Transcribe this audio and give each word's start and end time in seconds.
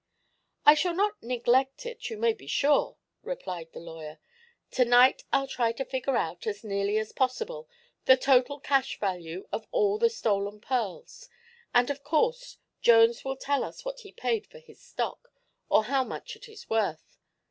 "I 0.65 0.73
shall 0.73 0.95
not 0.95 1.21
neglect 1.21 1.85
it, 1.85 2.09
you 2.09 2.17
may 2.17 2.33
be 2.33 2.47
sure," 2.47 2.97
replied 3.21 3.71
the 3.71 3.79
lawyer. 3.79 4.17
"Tonight 4.71 5.21
I'll 5.31 5.45
try 5.45 5.71
to 5.73 5.85
figure 5.85 6.17
out, 6.17 6.47
as 6.47 6.63
nearly 6.63 6.97
as 6.97 7.11
possible, 7.11 7.69
the 8.05 8.17
total 8.17 8.59
cash 8.59 8.99
value 8.99 9.47
of 9.51 9.67
all 9.69 9.99
the 9.99 10.09
stolen 10.09 10.59
pearls, 10.59 11.29
and 11.71 11.91
of 11.91 12.03
course 12.03 12.57
Jones 12.81 13.23
will 13.23 13.37
tell 13.37 13.63
us 13.63 13.85
what 13.85 13.99
he 13.99 14.11
paid 14.11 14.47
for 14.47 14.57
his 14.57 14.81
stock, 14.81 15.31
or 15.69 15.83
how 15.83 16.03
much 16.03 16.35
it 16.35 16.49
is 16.49 16.67
worth. 16.67 17.19